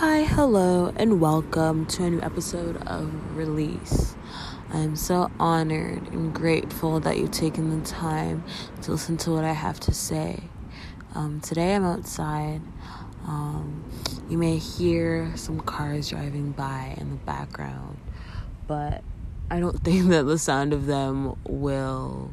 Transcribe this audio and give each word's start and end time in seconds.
Hi, 0.00 0.22
hello, 0.22 0.92
and 0.94 1.20
welcome 1.20 1.84
to 1.86 2.04
a 2.04 2.10
new 2.10 2.22
episode 2.22 2.76
of 2.86 3.36
Release. 3.36 4.14
I'm 4.72 4.94
so 4.94 5.28
honored 5.40 6.12
and 6.12 6.32
grateful 6.32 7.00
that 7.00 7.18
you've 7.18 7.32
taken 7.32 7.80
the 7.80 7.84
time 7.84 8.44
to 8.82 8.92
listen 8.92 9.16
to 9.16 9.32
what 9.32 9.42
I 9.42 9.50
have 9.54 9.80
to 9.80 9.92
say. 9.92 10.44
Um, 11.16 11.40
today 11.40 11.74
I'm 11.74 11.84
outside. 11.84 12.60
Um, 13.26 13.82
you 14.30 14.38
may 14.38 14.58
hear 14.58 15.32
some 15.34 15.58
cars 15.58 16.10
driving 16.10 16.52
by 16.52 16.94
in 16.96 17.10
the 17.10 17.16
background, 17.16 17.98
but 18.68 19.02
I 19.50 19.58
don't 19.58 19.80
think 19.82 20.10
that 20.10 20.26
the 20.26 20.38
sound 20.38 20.72
of 20.72 20.86
them 20.86 21.36
will 21.44 22.32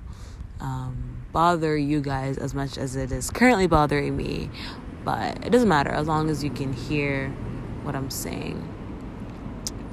um, 0.60 1.26
bother 1.32 1.76
you 1.76 2.00
guys 2.00 2.38
as 2.38 2.54
much 2.54 2.78
as 2.78 2.96
it 2.96 3.12
is 3.12 3.32
currently 3.32 3.66
bothering 3.66 4.16
me. 4.16 4.52
But 5.04 5.44
it 5.46 5.50
doesn't 5.50 5.70
matter 5.70 5.90
as 5.90 6.08
long 6.08 6.30
as 6.30 6.44
you 6.44 6.52
can 6.52 6.72
hear 6.74 7.32
what 7.86 7.96
I'm 7.96 8.10
saying. 8.10 8.58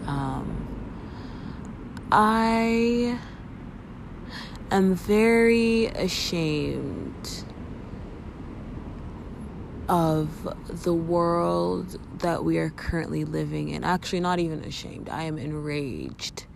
Um, 0.06 0.68
I 2.10 3.18
am 4.70 4.94
very 4.94 5.86
ashamed 5.86 7.44
of 9.88 10.82
the 10.84 10.94
world 10.94 11.98
that 12.20 12.44
we 12.44 12.58
are 12.58 12.70
currently 12.70 13.24
living 13.24 13.68
in. 13.68 13.84
Actually, 13.84 14.20
not 14.20 14.38
even 14.38 14.64
ashamed. 14.64 15.08
I 15.08 15.24
am 15.24 15.38
enraged 15.38 16.46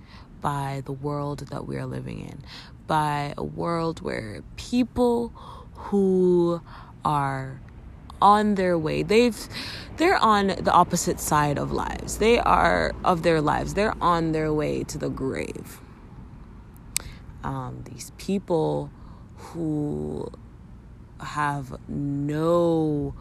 by 0.40 0.82
the 0.84 0.92
world 0.92 1.40
that 1.50 1.66
we 1.66 1.76
are 1.76 1.86
living 1.86 2.20
in, 2.20 2.42
by 2.86 3.34
a 3.36 3.44
world 3.44 4.00
where 4.00 4.42
people 4.56 5.28
who 5.74 6.60
are 7.04 7.60
on 8.20 8.54
their 8.54 8.78
way. 8.78 9.02
They've 9.02 9.48
they're 9.96 10.18
on 10.18 10.48
the 10.48 10.72
opposite 10.72 11.20
side 11.20 11.58
of 11.58 11.72
lives. 11.72 12.18
They 12.18 12.38
are 12.38 12.94
of 13.04 13.22
their 13.22 13.40
lives. 13.40 13.74
They're 13.74 13.94
on 14.00 14.32
their 14.32 14.52
way 14.52 14.84
to 14.84 14.98
the 14.98 15.08
grave. 15.08 15.80
Um, 17.42 17.82
these 17.84 18.12
people 18.18 18.90
who 19.36 20.30
have 21.20 21.78
no 21.88 23.14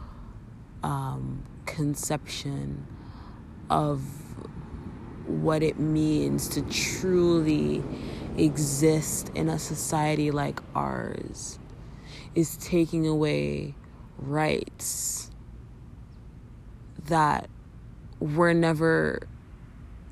um, 0.84 1.44
conception 1.66 2.86
of 3.70 4.02
what 5.28 5.64
it 5.64 5.80
means 5.80 6.48
to 6.50 6.62
truly 6.64 7.84
exist 8.38 9.32
in 9.34 9.50
a 9.50 9.58
society 9.58 10.30
like 10.30 10.60
ours 10.76 11.58
is 12.36 12.58
taking 12.58 13.08
away 13.08 13.74
rights 14.18 15.30
that 17.08 17.50
were 18.20 18.54
never 18.54 19.20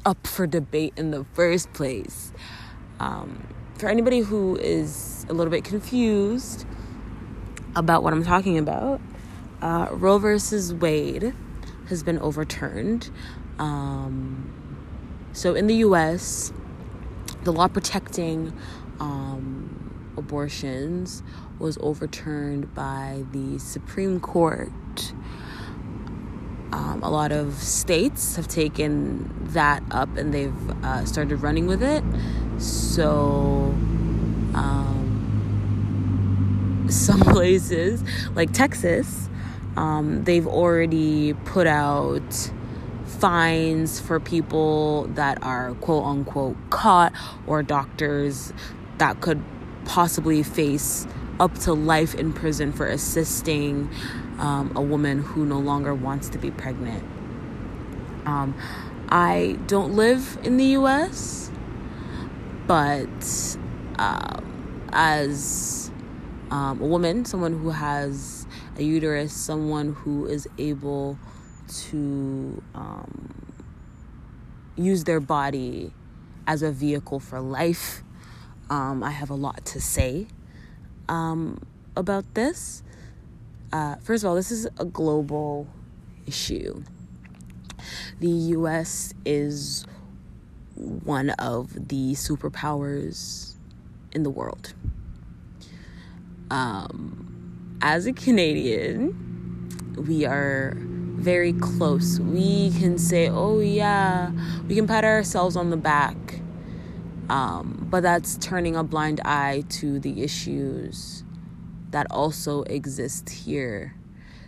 up 0.05 0.27
for 0.27 0.45
debate 0.45 0.93
in 0.97 1.11
the 1.11 1.25
first 1.33 1.71
place. 1.73 2.33
Um, 2.99 3.47
for 3.75 3.89
anybody 3.89 4.19
who 4.19 4.57
is 4.57 5.25
a 5.29 5.33
little 5.33 5.51
bit 5.51 5.63
confused 5.63 6.65
about 7.75 8.03
what 8.03 8.13
I'm 8.13 8.23
talking 8.23 8.57
about, 8.57 9.01
uh, 9.61 9.87
Roe 9.91 10.17
versus 10.17 10.73
Wade 10.73 11.33
has 11.89 12.03
been 12.03 12.19
overturned. 12.19 13.09
Um, 13.59 14.51
so 15.31 15.55
in 15.55 15.67
the 15.67 15.75
US, 15.75 16.53
the 17.43 17.51
law 17.51 17.67
protecting 17.67 18.53
um, 18.99 19.82
abortions 20.17 21.23
was 21.59 21.77
overturned 21.81 22.73
by 22.73 23.23
the 23.31 23.59
Supreme 23.59 24.19
Court. 24.19 24.71
Um, 26.71 27.01
a 27.03 27.09
lot 27.09 27.31
of 27.31 27.53
states 27.53 28.35
have 28.35 28.47
taken 28.47 29.29
that 29.53 29.83
up 29.91 30.17
and 30.17 30.33
they've 30.33 30.69
uh, 30.83 31.05
started 31.05 31.37
running 31.37 31.67
with 31.67 31.83
it. 31.83 32.03
So, 32.57 33.75
um, 34.55 35.03
some 36.89 37.19
places 37.31 38.03
like 38.35 38.51
Texas, 38.53 39.29
um, 39.77 40.23
they've 40.23 40.47
already 40.47 41.33
put 41.33 41.67
out 41.67 42.51
fines 43.05 43.99
for 43.99 44.19
people 44.19 45.05
that 45.13 45.41
are 45.43 45.73
quote 45.75 46.03
unquote 46.03 46.57
caught 46.69 47.13
or 47.47 47.63
doctors 47.63 48.51
that 48.97 49.21
could 49.21 49.41
possibly 49.85 50.43
face 50.43 51.07
up 51.39 51.57
to 51.59 51.73
life 51.73 52.15
in 52.15 52.33
prison 52.33 52.71
for 52.71 52.87
assisting 52.87 53.89
um, 54.39 54.71
a 54.75 54.81
woman 54.81 55.21
who 55.21 55.45
no 55.45 55.59
longer 55.59 55.93
wants 55.93 56.29
to 56.29 56.37
be 56.37 56.51
pregnant. 56.51 57.03
Um, 58.25 58.55
I 59.09 59.57
don't 59.67 59.95
live 59.95 60.37
in 60.43 60.57
the 60.57 60.65
US, 60.77 61.51
but 62.67 63.57
um, 63.99 64.87
as 64.91 65.91
um, 66.49 66.81
a 66.81 66.85
woman, 66.85 67.25
someone 67.25 67.59
who 67.59 67.71
has 67.71 68.47
a 68.77 68.83
uterus, 68.83 69.33
someone 69.33 69.93
who 69.93 70.25
is 70.25 70.47
able 70.57 71.17
to 71.67 72.61
um, 72.75 73.33
use 74.75 75.03
their 75.03 75.19
body 75.19 75.91
as 76.47 76.61
a 76.61 76.71
vehicle 76.71 77.19
for 77.19 77.39
life, 77.39 78.03
um, 78.73 79.03
I 79.03 79.11
have 79.11 79.29
a 79.29 79.35
lot 79.35 79.65
to 79.65 79.79
say 79.79 80.25
um, 81.07 81.61
about 81.95 82.25
this. 82.33 82.81
Uh, 83.71 83.97
first 83.97 84.23
of 84.23 84.29
all, 84.29 84.35
this 84.35 84.49
is 84.49 84.67
a 84.79 84.85
global 84.85 85.67
issue. 86.25 86.83
The 88.19 88.29
US 88.29 89.13
is 89.25 89.85
one 90.75 91.29
of 91.31 91.87
the 91.89 92.13
superpowers 92.13 93.53
in 94.11 94.23
the 94.23 94.31
world. 94.31 94.73
Um, 96.49 97.77
as 97.79 98.07
a 98.07 98.13
Canadian, 98.13 99.69
we 100.07 100.25
are 100.25 100.73
very 100.79 101.53
close. 101.53 102.19
We 102.19 102.71
can 102.71 102.97
say, 102.97 103.29
oh, 103.29 103.59
yeah, 103.59 104.31
we 104.67 104.73
can 104.73 104.87
pat 104.87 105.05
ourselves 105.05 105.55
on 105.55 105.69
the 105.69 105.77
back 105.77 106.17
um, 107.29 107.87
but 107.89 108.01
that's 108.01 108.37
turning 108.37 108.75
a 108.75 108.83
blind 108.83 109.21
eye 109.23 109.63
to 109.69 109.99
the 109.99 110.21
issues 110.23 111.23
that 111.91 112.07
also 112.11 112.63
exist 112.63 113.29
here. 113.29 113.95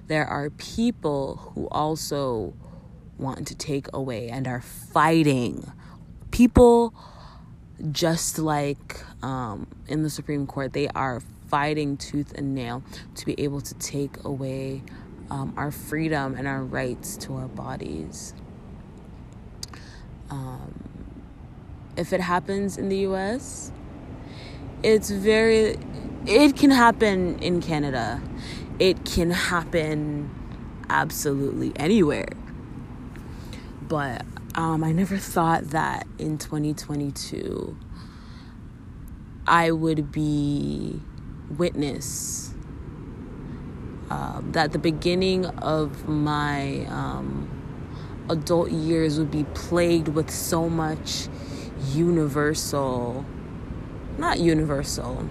There 0.07 0.25
are 0.25 0.49
people 0.51 1.51
who 1.53 1.67
also 1.69 2.53
want 3.17 3.47
to 3.47 3.55
take 3.55 3.87
away 3.93 4.29
and 4.29 4.47
are 4.47 4.61
fighting. 4.61 5.71
People, 6.31 6.93
just 7.91 8.37
like 8.37 9.01
um, 9.23 9.67
in 9.87 10.03
the 10.03 10.09
Supreme 10.09 10.45
Court, 10.45 10.73
they 10.73 10.87
are 10.89 11.21
fighting 11.47 11.97
tooth 11.97 12.33
and 12.33 12.53
nail 12.53 12.83
to 13.15 13.25
be 13.25 13.39
able 13.39 13.61
to 13.61 13.73
take 13.75 14.23
away 14.23 14.83
um, 15.29 15.53
our 15.57 15.71
freedom 15.71 16.35
and 16.35 16.47
our 16.47 16.63
rights 16.63 17.17
to 17.17 17.35
our 17.35 17.47
bodies. 17.47 18.33
Um, 20.29 20.94
if 21.97 22.13
it 22.13 22.21
happens 22.21 22.77
in 22.77 22.89
the 22.89 22.97
US, 23.07 23.71
it's 24.83 25.09
very, 25.09 25.77
it 26.25 26.55
can 26.55 26.71
happen 26.71 27.39
in 27.39 27.61
Canada. 27.61 28.21
It 28.79 29.05
can 29.05 29.31
happen 29.31 30.29
absolutely 30.89 31.71
anywhere. 31.75 32.29
But 33.87 34.25
um, 34.55 34.83
I 34.83 34.91
never 34.91 35.17
thought 35.17 35.69
that 35.69 36.07
in 36.17 36.37
2022 36.37 37.77
I 39.47 39.71
would 39.71 40.11
be 40.11 40.99
witness 41.57 42.53
um, 44.09 44.51
that 44.53 44.71
the 44.71 44.79
beginning 44.79 45.45
of 45.45 46.07
my 46.07 46.85
um, 46.85 47.49
adult 48.29 48.71
years 48.71 49.19
would 49.19 49.31
be 49.31 49.43
plagued 49.53 50.09
with 50.09 50.31
so 50.31 50.69
much 50.69 51.27
universal, 51.93 53.25
not 54.17 54.39
universal, 54.39 55.27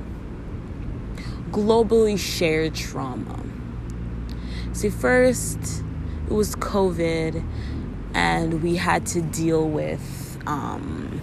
globally 1.51 2.19
shared 2.19 2.75
trauma. 2.75 3.41
See, 4.73 4.91
first, 4.91 5.59
it 6.27 6.33
was 6.33 6.57
COVID, 6.57 7.45
and 8.15 8.63
we 8.63 8.77
had 8.77 9.07
to 9.07 9.23
deal 9.23 9.69
with, 9.69 10.39
um, 10.47 11.21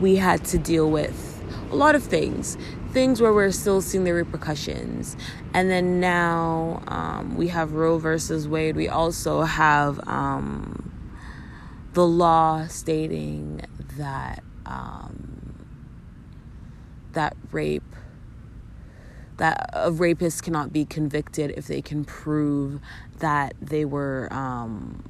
we 0.00 0.16
had 0.16 0.44
to 0.46 0.58
deal 0.58 0.90
with 0.90 1.42
a 1.70 1.76
lot 1.76 1.94
of 1.94 2.02
things. 2.02 2.56
Things 2.92 3.22
where 3.22 3.32
we're 3.32 3.52
still 3.52 3.80
seeing 3.80 4.04
the 4.04 4.12
repercussions. 4.12 5.16
And 5.54 5.70
then 5.70 5.98
now 5.98 6.82
um, 6.86 7.36
we 7.36 7.48
have 7.48 7.72
Roe 7.72 7.96
versus 7.96 8.46
Wade. 8.46 8.76
We 8.76 8.88
also 8.88 9.42
have 9.42 10.06
um, 10.06 10.92
the 11.94 12.06
law 12.06 12.66
stating 12.66 13.62
that 13.96 14.44
um, 14.66 15.66
that 17.12 17.36
rape 17.50 17.82
that 19.38 19.70
a 19.72 19.90
rapist 19.90 20.42
cannot 20.42 20.72
be 20.72 20.84
convicted 20.84 21.52
if 21.56 21.66
they 21.66 21.82
can 21.82 22.04
prove 22.04 22.80
that 23.18 23.54
they 23.60 23.84
were 23.84 24.28
um, 24.30 25.02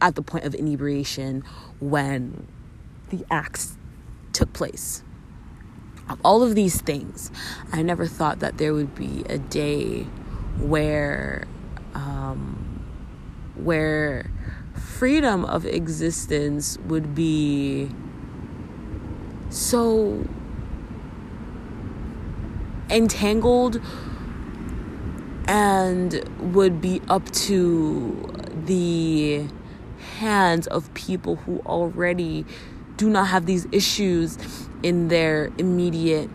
at 0.00 0.14
the 0.14 0.22
point 0.22 0.44
of 0.44 0.54
inebriation 0.54 1.42
when 1.80 2.46
the 3.10 3.24
acts 3.30 3.76
took 4.32 4.52
place. 4.52 5.02
All 6.24 6.42
of 6.42 6.54
these 6.54 6.80
things, 6.80 7.32
I 7.72 7.82
never 7.82 8.06
thought 8.06 8.38
that 8.38 8.58
there 8.58 8.72
would 8.72 8.94
be 8.94 9.24
a 9.28 9.38
day 9.38 10.04
where, 10.58 11.46
um, 11.94 12.84
where 13.56 14.30
freedom 14.74 15.44
of 15.44 15.66
existence 15.66 16.78
would 16.86 17.14
be 17.14 17.90
so 19.56 20.22
entangled 22.90 23.80
and 25.48 26.28
would 26.54 26.80
be 26.80 27.00
up 27.08 27.30
to 27.30 28.32
the 28.66 29.46
hands 30.18 30.66
of 30.66 30.92
people 30.94 31.36
who 31.36 31.60
already 31.60 32.44
do 32.96 33.08
not 33.08 33.28
have 33.28 33.46
these 33.46 33.66
issues 33.72 34.38
in 34.82 35.08
their 35.08 35.50
immediate 35.58 36.30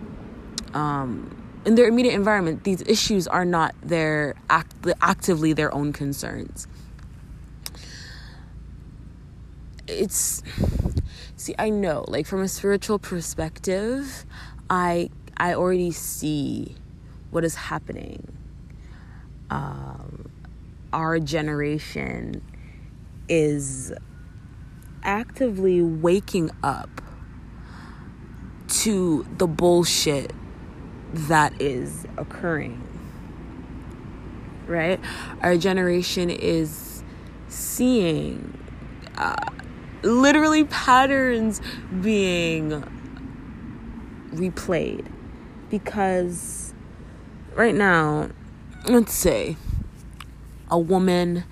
um, 0.74 1.38
in 1.66 1.76
their 1.76 1.88
immediate 1.88 2.16
environment. 2.16 2.64
These 2.64 2.82
issues 2.84 3.28
are 3.28 3.46
not 3.46 3.76
their 3.84 4.36
act, 4.50 4.74
actively 5.02 5.54
their 5.54 5.74
own 5.74 5.94
concerns. 5.94 6.68
It's 9.88 10.42
see 11.42 11.56
i 11.60 11.70
know 11.70 12.06
like 12.08 12.26
from 12.26 12.42
a 12.42 12.48
spiritual 12.48 13.00
perspective 13.00 14.26
i 14.70 15.10
i 15.38 15.54
already 15.54 15.92
see 15.92 16.76
what 17.32 17.44
is 17.44 17.56
happening 17.56 18.38
um, 19.50 20.32
our 20.94 21.20
generation 21.20 22.42
is 23.28 23.94
actively 25.04 25.82
waking 25.82 26.52
up 26.64 27.02
to 28.68 29.26
the 29.38 29.48
bullshit 29.48 30.32
that 31.14 31.60
is 31.62 32.06
occurring. 32.18 32.82
Right? 34.68 35.00
Our 35.42 35.58
generation 35.58 36.30
is 36.30 37.04
seeing 37.50 38.58
uh, 39.18 39.36
literally 40.04 40.64
patterns 40.66 41.62
being 42.02 42.84
replayed 44.34 45.06
because 45.70 46.74
right 47.56 47.76
now, 47.76 48.30
let's 48.86 49.14
say 49.14 49.58
a 50.70 50.80
woman 50.80 51.44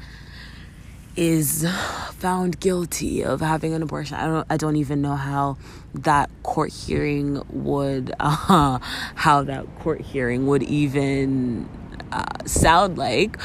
is 1.16 1.68
found 2.13 2.60
guilty 2.60 3.24
of 3.24 3.42
having 3.42 3.74
an 3.74 3.81
abortion. 3.81 4.16
I 4.16 4.25
don't 4.25 4.48
I 4.50 4.57
don't 4.57 4.75
even 4.78 5.02
know 5.02 5.16
how 5.16 5.57
that 5.94 6.30
court 6.44 6.72
hearing 6.72 7.44
would 7.50 8.13
uh, 8.19 8.80
how 9.16 9.44
that 9.44 9.66
court 9.80 10.02
hearing 10.02 10.48
would 10.48 10.63
even 10.63 11.68
uh, 12.12 12.24
sound 12.45 12.98
like 12.98 13.38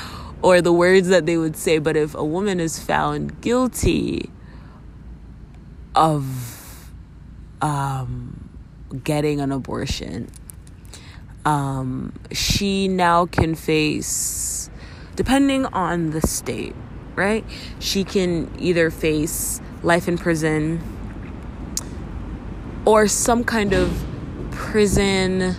or 0.42 0.60
the 0.60 0.72
words 0.72 1.08
that 1.08 1.26
they 1.26 1.36
would 1.38 1.56
say 1.56 1.78
but 1.78 1.96
if 1.96 2.14
a 2.14 2.24
woman 2.24 2.60
is 2.60 2.78
found 2.78 3.40
guilty 3.40 4.30
of 5.94 6.91
um, 7.61 8.49
getting 9.02 9.41
an 9.41 9.52
abortion 9.52 10.31
um, 11.44 12.12
she 12.32 12.88
now 12.88 13.26
can 13.26 13.55
face 13.55 14.70
depending 15.17 15.67
on 15.67 16.11
the 16.11 16.20
state 16.20 16.75
right? 17.14 17.44
She 17.79 18.05
can 18.05 18.50
either 18.58 18.91
face 18.91 19.61
life 19.82 20.08
in 20.08 20.19
prison 20.19 20.82
or 22.85 23.06
some 23.06 23.44
kind 23.44 23.73
of 23.73 24.05
prison 24.50 25.55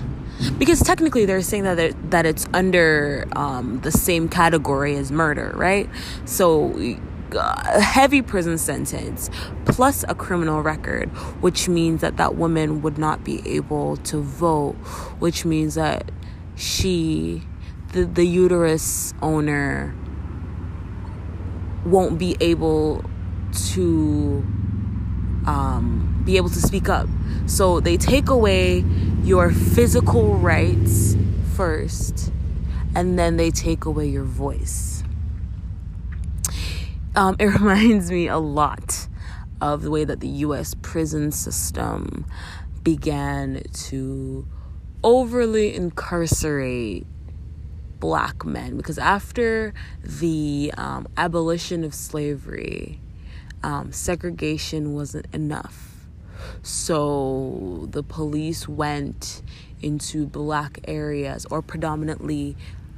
because 0.58 0.80
technically 0.82 1.26
they're 1.26 1.42
saying 1.42 1.64
that 1.64 2.12
that 2.12 2.26
it's 2.26 2.46
under 2.54 3.26
um, 3.36 3.80
the 3.82 3.92
same 3.92 4.28
category 4.28 4.96
as 4.96 5.12
murder, 5.12 5.54
right? 5.56 5.90
So 6.26 6.98
a 7.33 7.81
heavy 7.81 8.22
prison 8.22 8.57
sentence 8.57 9.30
plus 9.66 10.06
a 10.07 10.16
criminal 10.16 10.62
record, 10.62 11.10
which 11.42 11.68
means 11.68 12.01
that 12.01 12.18
that 12.18 12.36
woman 12.36 12.81
would 12.81 12.98
not 12.98 13.24
be 13.24 13.42
able 13.48 13.98
to 13.98 14.22
vote, 14.22 14.74
which 15.19 15.45
means 15.45 15.75
that 15.75 16.12
she, 16.56 17.44
the 17.94 18.06
the 18.06 18.25
uterus 18.25 19.13
owner, 19.22 19.95
won't 21.86 22.18
be 22.18 22.36
able 22.39 23.04
to 23.74 24.45
um, 25.45 26.22
be 26.25 26.38
able 26.38 26.50
to 26.50 26.60
speak 26.60 26.89
up. 26.89 27.07
So 27.45 27.80
they 27.80 27.98
take 27.98 28.30
away 28.30 28.83
your 29.24 29.51
physical 29.51 30.36
rights 30.36 31.16
first, 31.56 32.31
and 32.95 33.18
then 33.18 33.38
they 33.38 33.51
take 33.51 33.86
away 33.86 34.07
your 34.07 34.24
voice. 34.24 34.94
Um, 37.15 37.35
it 37.39 37.45
reminds 37.45 38.12
me 38.12 38.27
a 38.27 38.38
lot 38.38 39.07
of 39.62 39.81
the 39.81 39.91
way 39.91 40.03
that 40.03 40.19
the 40.19 40.27
US 40.27 40.75
prison 40.81 41.31
system 41.31 42.25
began 42.83 43.63
to 43.73 44.47
overly 45.03 45.75
incarcerate 45.75 47.06
black 48.00 48.45
men 48.45 48.77
because 48.77 48.97
after 48.97 49.73
the 50.03 50.73
um, 50.77 51.07
abolition 51.17 51.83
of 51.83 51.94
slavery, 51.94 53.00
um, 53.63 53.91
segregation 53.91 54.94
wasn't 54.94 55.25
enough. 55.33 56.07
So 56.62 57.88
the 57.91 58.03
police 58.03 58.67
went 58.67 59.41
into 59.81 60.27
black 60.27 60.79
areas 60.88 61.45
or 61.50 61.62
predominantly 61.62 62.56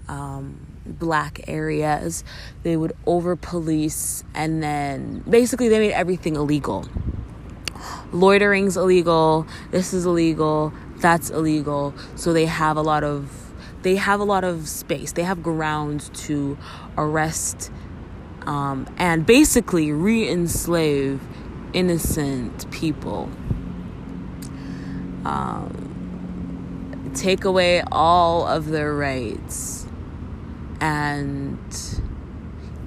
um, 0.07 0.76
black 0.87 1.41
areas. 1.47 2.23
They 2.63 2.77
would 2.77 2.93
over 3.05 3.35
police 3.35 4.23
and 4.33 4.61
then 4.61 5.23
basically 5.29 5.69
they 5.69 5.79
made 5.79 5.93
everything 5.93 6.35
illegal. 6.35 6.87
Loitering's 8.11 8.77
illegal, 8.77 9.45
this 9.71 9.93
is 9.93 10.05
illegal, 10.05 10.73
that's 10.97 11.29
illegal. 11.29 11.93
So 12.15 12.33
they 12.33 12.45
have 12.45 12.77
a 12.77 12.81
lot 12.81 13.03
of 13.03 13.43
they 13.83 13.95
have 13.95 14.19
a 14.19 14.23
lot 14.23 14.43
of 14.43 14.67
space. 14.67 15.11
They 15.11 15.23
have 15.23 15.43
grounds 15.43 16.09
to 16.25 16.57
arrest 16.97 17.71
um, 18.45 18.87
and 18.97 19.25
basically 19.25 19.91
re 19.91 20.27
enslave 20.27 21.21
innocent 21.73 22.69
people. 22.71 23.29
Um, 25.25 27.11
take 27.13 27.45
away 27.45 27.83
all 27.91 28.47
of 28.47 28.67
their 28.67 28.95
rights 28.95 29.76
and 30.79 31.59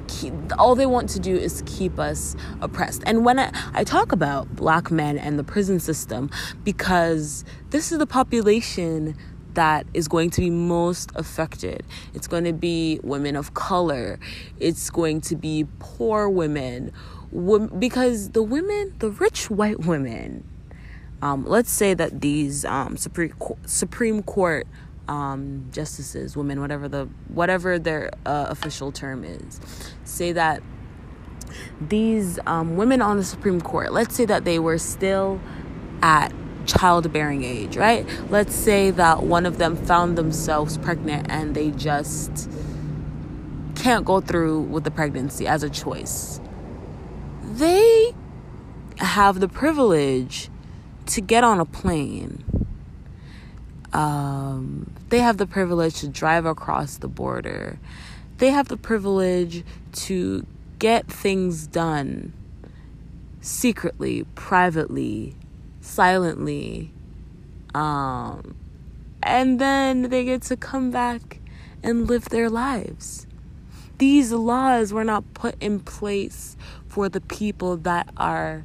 keep, 0.09 0.35
all 0.59 0.75
they 0.75 0.87
want 0.87 1.09
to 1.11 1.21
do 1.21 1.35
is 1.37 1.63
keep 1.67 1.99
us 1.99 2.37
oppressed. 2.61 3.03
And 3.07 3.25
when 3.25 3.39
I, 3.39 3.51
I 3.73 3.85
talk 3.85 4.13
about 4.13 4.55
black 4.57 4.91
men 4.91 5.19
and 5.19 5.39
the 5.39 5.45
prison 5.45 5.81
system, 5.81 6.31
because 6.65 7.45
this 7.71 7.93
is 7.93 7.99
the 7.99 8.07
population 8.07 9.17
that 9.55 9.87
is 9.95 10.09
going 10.09 10.31
to 10.31 10.41
be 10.41 10.51
most 10.51 11.11
affected. 11.15 11.85
It's 12.15 12.29
going 12.29 12.45
to 12.45 12.53
be 12.53 13.01
women 13.03 13.35
of 13.37 13.55
color. 13.55 14.19
It's 14.59 14.91
going 14.91 15.21
to 15.23 15.37
be 15.37 15.67
poor 15.81 16.29
women. 16.29 16.93
Because 17.79 18.31
the 18.31 18.43
women, 18.43 18.95
the 18.99 19.11
rich 19.11 19.51
white 19.51 19.81
women, 19.81 20.45
um, 21.23 21.45
let's 21.45 21.71
say 21.71 21.95
that 21.95 22.21
these 22.21 22.65
um, 22.65 22.97
Supreme, 22.97 23.35
Supreme 23.67 24.23
Court 24.23 24.67
um, 25.09 25.67
justices, 25.73 26.37
women, 26.37 26.61
whatever 26.61 26.89
the 26.89 27.09
whatever 27.29 27.79
their 27.79 28.11
uh, 28.27 28.47
official 28.49 28.93
term 28.93 29.25
is, 29.25 29.61
say 30.05 30.33
that 30.33 30.63
these 31.81 32.39
um, 32.47 32.77
women 32.77 33.03
on 33.03 33.17
the 33.17 33.25
Supreme 33.25 33.61
Court, 33.61 33.93
let's 33.93 34.15
say 34.15 34.25
that 34.25 34.45
they 34.45 34.59
were 34.59 34.79
still 34.79 35.41
at 36.03 36.33
childbearing 36.67 37.43
age, 37.43 37.77
right? 37.77 38.07
Let's 38.31 38.55
say 38.55 38.91
that 38.93 39.25
one 39.25 39.47
of 39.47 39.59
them 39.59 39.77
found 39.77 40.17
themselves 40.17 40.79
pregnant 40.79 41.27
and 41.31 41.55
they 41.55 41.71
just 41.71 42.51
can't 43.75 44.05
go 44.05 44.21
through 44.21 44.63
with 44.63 44.85
the 44.85 44.91
pregnancy 44.91 45.47
as 45.47 45.63
a 45.63 45.71
choice. 45.71 46.41
They 47.43 48.15
have 48.99 49.41
the 49.41 49.49
privilege 49.49 50.51
to 51.07 51.21
get 51.21 51.43
on 51.43 51.59
a 51.61 51.65
plane. 51.65 52.45
Um, 53.93 54.93
they 55.09 55.19
have 55.19 55.37
the 55.37 55.47
privilege 55.47 56.01
to 56.01 56.09
drive 56.09 56.47
across 56.47 56.97
the 56.99 57.09
border. 57.09 57.79
They 58.39 58.51
have 58.51 58.69
the 58.69 58.77
privilege 58.77 59.65
to 59.93 60.47
get 60.79 61.07
things 61.07 61.67
done 61.67 62.33
secretly, 63.41 64.25
privately, 64.35 65.35
silently. 65.81 66.93
Um, 67.75 68.55
and 69.23 69.59
then 69.61 70.03
they 70.03 70.25
get 70.25 70.43
to 70.43 70.57
come 70.57 70.91
back 70.91 71.41
and 71.83 72.07
live 72.09 72.27
their 72.31 72.49
lives. 72.51 73.27
these 73.99 74.33
laws 74.33 74.95
were 74.95 75.05
not 75.05 75.35
put 75.35 75.55
in 75.61 75.79
place 75.79 76.57
for 76.89 77.09
the 77.11 77.21
people 77.21 77.77
that 77.77 78.09
are 78.17 78.65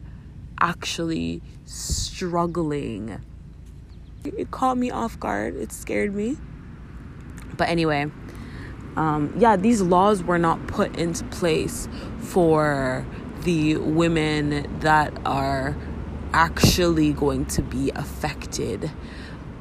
actually 0.61 1.41
struggling. 1.65 3.21
It 4.37 4.51
caught 4.51 4.77
me 4.77 4.91
off 4.91 5.19
guard. 5.19 5.55
It 5.55 5.71
scared 5.71 6.13
me. 6.13 6.37
But 7.57 7.69
anyway, 7.69 8.11
um, 8.95 9.33
yeah, 9.37 9.55
these 9.55 9.81
laws 9.81 10.23
were 10.23 10.37
not 10.37 10.67
put 10.67 10.97
into 10.97 11.23
place 11.25 11.87
for 12.19 13.05
the 13.43 13.77
women 13.77 14.79
that 14.79 15.13
are 15.25 15.75
actually 16.33 17.13
going 17.13 17.45
to 17.45 17.61
be 17.61 17.91
affected 17.91 18.91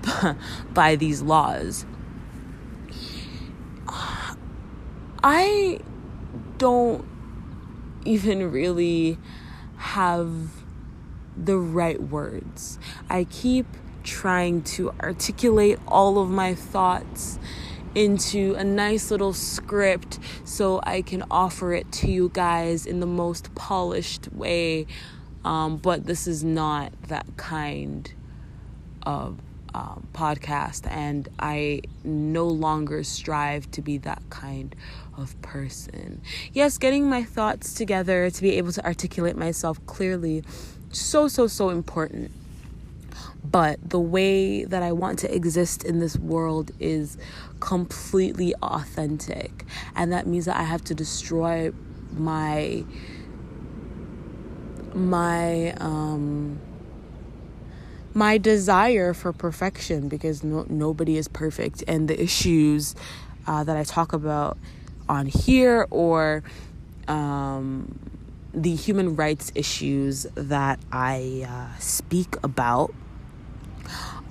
by 0.75 0.97
these 0.97 1.23
laws. 1.23 1.87
I 5.23 5.80
don't 6.59 7.04
even 8.04 8.50
really 8.50 9.18
have 9.76 10.50
the 11.37 11.56
right 11.56 12.02
words. 12.02 12.78
I 13.09 13.25
keep 13.25 13.66
trying 14.04 14.62
to 14.62 14.92
articulate 15.00 15.78
all 15.88 16.18
of 16.18 16.30
my 16.30 16.54
thoughts 16.54 17.38
into 17.94 18.54
a 18.54 18.64
nice 18.64 19.11
little 19.11 19.32
script 19.32 20.18
so 20.44 20.80
I 20.82 21.02
can 21.02 21.25
offer 21.30 21.73
it 21.73 21.90
to 21.92 22.11
you 22.11 22.30
guys 22.32 22.87
in 22.87 23.00
the 23.00 23.06
most 23.06 23.54
polished 23.54 24.32
way. 24.32 24.87
Um, 25.44 25.76
but 25.76 26.06
this 26.06 26.26
is 26.26 26.42
not 26.42 26.92
that 27.08 27.26
kind 27.37 28.12
of 29.02 29.38
um, 29.75 30.06
podcast, 30.14 30.90
and 30.90 31.28
I 31.38 31.82
no 32.04 32.46
longer 32.46 33.02
strive 33.02 33.70
to 33.73 33.82
be 33.82 33.99
that 33.99 34.23
kind 34.30 34.75
of 35.18 35.40
person. 35.42 36.23
Yes, 36.52 36.78
getting 36.78 37.08
my 37.08 37.25
thoughts 37.25 37.75
together 37.75 38.30
to 38.30 38.42
be 38.42 38.52
able 38.52 38.73
to 38.73 38.84
articulate 38.84 39.37
myself 39.37 39.84
clearly, 39.84 40.44
so, 40.92 41.28
so, 41.28 41.46
so 41.46 41.70
important. 41.70 42.30
But 43.54 43.88
the 43.88 44.00
way 44.00 44.64
that 44.64 44.82
I 44.82 44.90
want 44.90 45.20
to 45.20 45.32
exist 45.32 45.84
in 45.84 46.00
this 46.00 46.16
world 46.16 46.73
is 46.80 47.16
completely 47.61 48.52
authentic. 48.61 49.64
And 49.94 50.12
that 50.12 50.26
means 50.26 50.46
that 50.46 50.56
I 50.56 50.64
have 50.64 50.82
to 50.87 50.94
destroy 50.94 51.70
my 52.11 52.82
my 54.92 55.70
um 55.75 56.58
my 58.12 58.38
desire 58.38 59.14
for 59.14 59.32
perfection 59.32 60.08
because 60.08 60.42
no, 60.42 60.66
nobody 60.68 61.16
is 61.16 61.28
perfect 61.28 61.84
and 61.87 62.08
the 62.08 62.20
issues 62.20 62.96
uh, 63.46 63.62
that 63.62 63.76
I 63.76 63.84
talk 63.84 64.12
about 64.12 64.58
on 65.08 65.26
here 65.26 65.87
or 65.90 66.42
um, 67.06 68.00
the 68.52 68.75
human 68.75 69.14
rights 69.14 69.52
issues 69.54 70.26
that 70.34 70.80
I 70.90 71.46
uh, 71.49 71.78
speak 71.78 72.34
about 72.42 72.92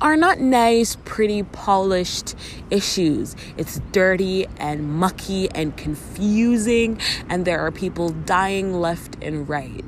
are 0.02 0.18
not 0.18 0.40
nice, 0.40 0.98
pretty, 1.06 1.44
polished 1.44 2.36
issues. 2.70 3.36
It's 3.58 3.80
dirty 3.92 4.48
and 4.58 4.94
mucky 4.94 5.50
and 5.52 5.76
confusing, 5.78 7.00
and 7.30 7.46
there 7.46 7.62
are 7.62 7.72
people 7.72 8.10
dying 8.10 8.74
left 8.74 9.16
and 9.22 9.48
right. 9.48 9.86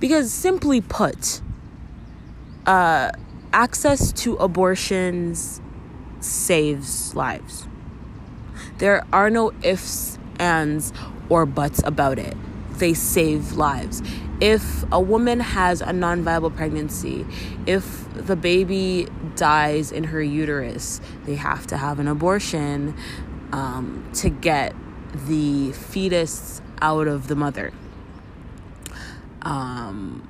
Because, 0.00 0.32
simply 0.32 0.80
put, 0.80 1.42
uh, 2.66 3.10
access 3.52 4.12
to 4.12 4.36
abortions 4.36 5.60
saves 6.20 7.14
lives. 7.14 7.66
There 8.78 9.04
are 9.12 9.30
no 9.30 9.52
ifs, 9.62 10.18
ands, 10.38 10.92
or 11.28 11.46
buts 11.46 11.82
about 11.84 12.18
it. 12.18 12.36
They 12.78 12.94
save 12.94 13.52
lives. 13.52 14.02
If 14.40 14.84
a 14.92 15.00
woman 15.00 15.40
has 15.40 15.80
a 15.80 15.92
non 15.92 16.22
viable 16.22 16.50
pregnancy, 16.50 17.26
if 17.66 18.06
the 18.14 18.36
baby 18.36 19.08
dies 19.34 19.92
in 19.92 20.04
her 20.04 20.22
uterus, 20.22 21.00
they 21.24 21.36
have 21.36 21.66
to 21.68 21.76
have 21.76 21.98
an 21.98 22.08
abortion 22.08 22.94
um, 23.52 24.08
to 24.14 24.28
get 24.28 24.74
the 25.26 25.72
fetus 25.72 26.60
out 26.82 27.08
of 27.08 27.28
the 27.28 27.36
mother. 27.36 27.72
Um, 29.42 30.28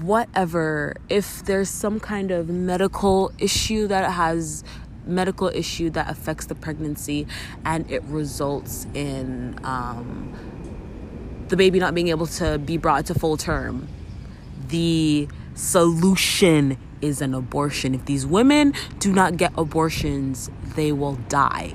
whatever, 0.00 0.96
if 1.08 1.44
there's 1.44 1.70
some 1.70 2.00
kind 2.00 2.30
of 2.30 2.48
medical 2.48 3.32
issue 3.38 3.86
that 3.86 4.12
has 4.12 4.64
medical 5.06 5.48
issue 5.48 5.90
that 5.90 6.08
affects 6.10 6.46
the 6.46 6.54
pregnancy 6.54 7.26
and 7.64 7.90
it 7.90 8.02
results 8.04 8.86
in 8.94 9.58
um, 9.64 10.32
the 11.52 11.56
baby 11.58 11.78
not 11.78 11.94
being 11.94 12.08
able 12.08 12.26
to 12.26 12.58
be 12.58 12.78
brought 12.78 13.04
to 13.04 13.14
full 13.14 13.36
term, 13.36 13.86
the 14.68 15.28
solution 15.54 16.78
is 17.02 17.20
an 17.20 17.34
abortion. 17.34 17.94
If 17.94 18.06
these 18.06 18.24
women 18.24 18.72
do 18.98 19.12
not 19.12 19.36
get 19.36 19.52
abortions, 19.58 20.50
they 20.76 20.92
will 20.92 21.16
die. 21.28 21.74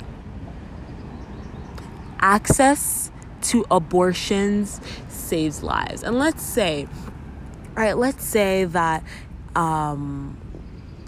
Access 2.20 3.12
to 3.44 3.68
abortions 3.70 4.82
saves 5.10 5.62
lives. 5.62 6.02
And 6.02 6.18
let's 6.18 6.42
say 6.42 6.88
all 7.78 7.84
right 7.84 7.96
let's 7.96 8.24
say 8.24 8.66
that 8.66 9.04
um, 9.56 10.36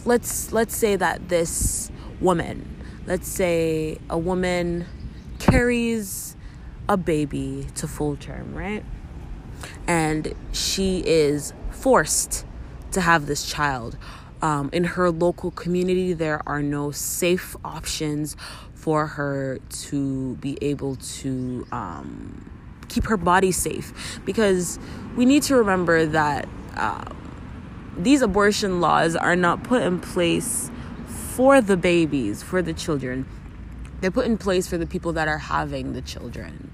let's 0.06 0.52
let's 0.52 0.76
say 0.76 0.96
that 0.96 1.28
this 1.30 1.90
woman 2.22 2.76
let's 3.08 3.28
say 3.28 3.98
a 4.12 4.18
woman 4.20 4.86
carries 5.40 6.29
a 6.90 6.98
baby 6.98 7.68
to 7.76 7.88
full 7.88 8.18
term 8.18 8.54
right 8.54 8.84
and 9.88 10.34
she 10.52 11.00
is 11.06 11.54
forced 11.72 12.46
to 12.92 13.00
have 13.00 13.28
this 13.28 13.50
child 13.50 13.98
um, 14.42 14.70
in 14.74 14.84
her 14.84 15.10
local 15.10 15.52
community 15.52 16.12
there 16.12 16.42
are 16.46 16.62
no 16.62 16.92
safe 16.92 17.56
options 17.64 18.36
for 18.74 19.08
her 19.08 19.60
to 19.70 20.36
be 20.38 20.58
able 20.62 20.96
to 20.96 21.66
um, 21.72 22.50
keep 22.88 23.06
her 23.06 23.18
body 23.18 23.52
safe 23.52 24.20
because 24.26 24.80
we 25.16 25.26
need 25.26 25.44
to 25.44 25.56
remember 25.56 26.06
that 26.06 26.48
um, 26.76 27.16
these 27.98 28.22
abortion 28.22 28.80
laws 28.80 29.16
are 29.16 29.36
not 29.36 29.64
put 29.64 29.82
in 29.82 30.00
place 30.00 30.72
for 31.08 31.62
the 31.62 31.78
babies, 31.78 32.42
for 32.42 32.62
the 32.62 32.74
children. 32.74 33.26
They're 34.02 34.12
put 34.12 34.26
in 34.26 34.38
place 34.38 34.68
for 34.68 34.78
the 34.78 34.88
people 34.88 35.14
that 35.14 35.28
are 35.28 35.38
having 35.38 35.94
the 35.94 36.02
children. 36.02 36.72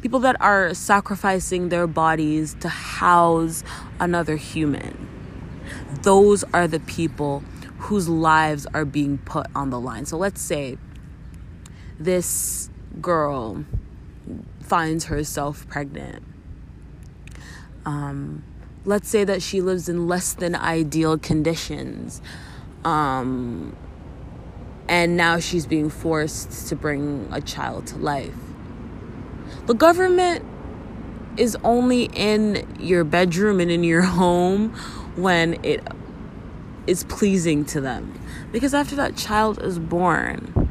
People 0.00 0.20
that 0.20 0.40
are 0.40 0.74
sacrificing 0.74 1.70
their 1.70 1.86
bodies 1.86 2.56
to 2.60 2.68
house 2.68 3.64
another 3.98 4.36
human. 4.36 5.08
Those 6.02 6.44
are 6.54 6.68
the 6.68 6.80
people 6.80 7.42
whose 7.78 8.08
lives 8.08 8.66
are 8.74 8.84
being 8.84 9.18
put 9.18 9.46
on 9.54 9.70
the 9.70 9.80
line. 9.80 10.06
So 10.06 10.16
let's 10.16 10.40
say 10.40 10.78
this 11.98 12.70
girl 13.00 13.64
finds 14.60 15.06
herself 15.06 15.66
pregnant. 15.68 16.22
Um, 17.84 18.44
let's 18.84 19.08
say 19.08 19.24
that 19.24 19.42
she 19.42 19.60
lives 19.60 19.88
in 19.88 20.06
less 20.06 20.32
than 20.32 20.54
ideal 20.54 21.18
conditions 21.18 22.22
um, 22.84 23.76
and 24.88 25.16
now 25.16 25.38
she's 25.38 25.66
being 25.66 25.90
forced 25.90 26.68
to 26.68 26.76
bring 26.76 27.28
a 27.32 27.40
child 27.40 27.86
to 27.88 27.96
life 27.96 28.47
the 29.68 29.74
government 29.74 30.44
is 31.36 31.56
only 31.62 32.04
in 32.06 32.66
your 32.80 33.04
bedroom 33.04 33.60
and 33.60 33.70
in 33.70 33.84
your 33.84 34.02
home 34.18 34.70
when 35.14 35.64
it 35.64 35.86
is 36.88 37.04
pleasing 37.04 37.64
to 37.64 37.80
them 37.80 38.18
because 38.50 38.74
after 38.74 38.96
that 38.96 39.16
child 39.16 39.62
is 39.62 39.78
born 39.78 40.68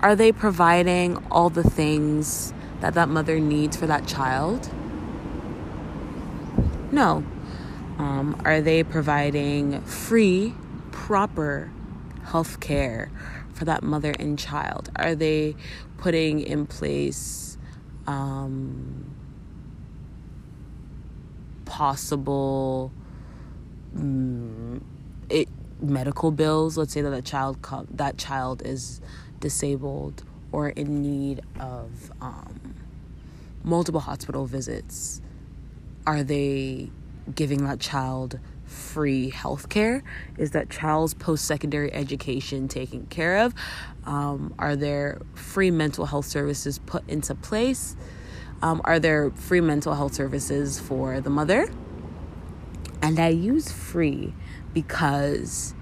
are 0.00 0.16
they 0.16 0.32
providing 0.32 1.16
all 1.30 1.48
the 1.48 1.62
things 1.62 2.52
that 2.80 2.94
that 2.94 3.08
mother 3.08 3.38
needs 3.38 3.76
for 3.76 3.86
that 3.86 4.06
child 4.06 4.68
no. 6.94 7.24
Um, 7.98 8.40
are 8.44 8.60
they 8.60 8.84
providing 8.84 9.80
free, 9.82 10.54
proper 10.92 11.72
health 12.26 12.60
care 12.60 13.10
for 13.52 13.64
that 13.64 13.82
mother 13.82 14.14
and 14.18 14.38
child? 14.38 14.90
Are 14.94 15.16
they 15.16 15.56
putting 15.98 16.38
in 16.38 16.66
place 16.66 17.53
um, 18.06 19.14
possible 21.64 22.92
mm, 23.96 24.80
it, 25.28 25.48
medical 25.80 26.30
bills? 26.30 26.76
Let's 26.76 26.92
say 26.92 27.02
that 27.02 27.12
a 27.12 27.22
child 27.22 27.58
that 27.92 28.18
child 28.18 28.62
is 28.64 29.00
disabled 29.40 30.24
or 30.52 30.68
in 30.68 31.02
need 31.02 31.42
of 31.58 32.12
um, 32.20 32.74
multiple 33.62 34.00
hospital 34.00 34.46
visits 34.46 35.20
are 36.06 36.22
they 36.22 36.90
giving 37.34 37.64
that 37.64 37.80
child 37.80 38.38
free 38.64 39.30
healthcare? 39.30 40.02
Is 40.36 40.50
that 40.52 40.70
child's 40.70 41.14
post 41.14 41.44
secondary 41.44 41.92
education 41.92 42.68
taken 42.68 43.06
care 43.06 43.38
of? 43.38 43.54
Um, 44.06 44.54
are 44.58 44.76
there 44.76 45.20
free 45.34 45.70
mental 45.70 46.06
health 46.06 46.26
services 46.26 46.78
put 46.78 47.08
into 47.08 47.34
place? 47.34 47.96
Um, 48.62 48.80
are 48.84 48.98
there 48.98 49.30
free 49.30 49.60
mental 49.60 49.94
health 49.94 50.14
services 50.14 50.78
for 50.78 51.20
the 51.20 51.30
mother? 51.30 51.68
And 53.02 53.18
I 53.18 53.28
use 53.28 53.70
free 53.70 54.32
because 54.72 55.74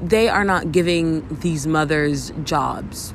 they 0.00 0.28
are 0.28 0.44
not 0.44 0.70
giving 0.70 1.26
these 1.40 1.66
mothers 1.66 2.32
jobs. 2.44 3.14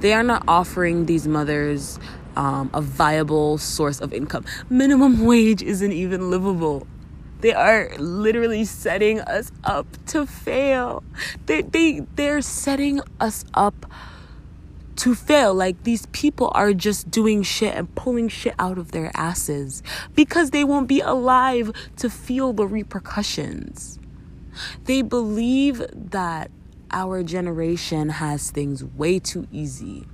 They 0.00 0.12
are 0.12 0.22
not 0.22 0.44
offering 0.46 1.06
these 1.06 1.26
mothers 1.26 1.98
um, 2.36 2.70
a 2.74 2.80
viable 2.80 3.58
source 3.58 4.00
of 4.00 4.12
income. 4.12 4.44
Minimum 4.68 5.24
wage 5.24 5.62
isn't 5.62 5.92
even 5.92 6.30
livable. 6.30 6.86
They 7.44 7.52
are 7.52 7.90
literally 7.98 8.64
setting 8.64 9.20
us 9.20 9.52
up 9.64 9.86
to 10.06 10.24
fail. 10.24 11.04
They, 11.44 11.60
they, 11.60 12.00
they're 12.14 12.40
setting 12.40 13.02
us 13.20 13.44
up 13.52 13.84
to 14.96 15.14
fail. 15.14 15.52
Like 15.52 15.82
these 15.82 16.06
people 16.06 16.50
are 16.54 16.72
just 16.72 17.10
doing 17.10 17.42
shit 17.42 17.74
and 17.74 17.94
pulling 17.94 18.30
shit 18.30 18.54
out 18.58 18.78
of 18.78 18.92
their 18.92 19.10
asses 19.12 19.82
because 20.14 20.52
they 20.52 20.64
won't 20.64 20.88
be 20.88 21.00
alive 21.00 21.70
to 21.96 22.08
feel 22.08 22.54
the 22.54 22.66
repercussions. 22.66 23.98
They 24.84 25.02
believe 25.02 25.84
that 25.92 26.50
our 26.92 27.22
generation 27.22 28.08
has 28.08 28.50
things 28.52 28.82
way 28.82 29.18
too 29.18 29.46
easy. 29.52 30.06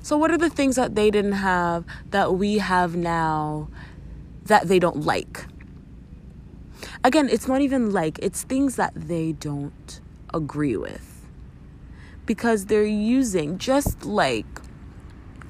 So, 0.00 0.16
what 0.16 0.30
are 0.30 0.38
the 0.38 0.48
things 0.48 0.76
that 0.76 0.94
they 0.94 1.10
didn't 1.10 1.32
have 1.32 1.84
that 2.08 2.36
we 2.36 2.56
have 2.56 2.96
now 2.96 3.68
that 4.46 4.66
they 4.68 4.78
don't 4.78 5.04
like? 5.04 5.44
Again, 7.04 7.28
it's 7.28 7.48
not 7.48 7.60
even 7.60 7.92
like, 7.92 8.18
it's 8.20 8.42
things 8.42 8.76
that 8.76 8.92
they 8.94 9.32
don't 9.32 10.00
agree 10.32 10.76
with. 10.76 11.26
Because 12.26 12.66
they're 12.66 12.84
using, 12.84 13.58
just 13.58 14.04
like, 14.04 14.46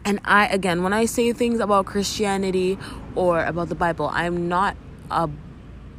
and 0.05 0.21
I, 0.25 0.47
again, 0.47 0.83
when 0.83 0.93
I 0.93 1.05
say 1.05 1.33
things 1.33 1.61
about 1.61 1.87
Christianity 1.87 2.79
or 3.15 3.45
about 3.45 3.69
the 3.69 3.75
Bible, 3.75 4.11
I'm 4.13 4.49
not 4.49 4.77
a 5.11 5.29